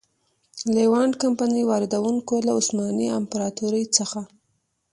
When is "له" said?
2.47-2.51